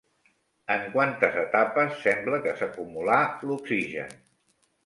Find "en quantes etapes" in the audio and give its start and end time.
0.75-2.01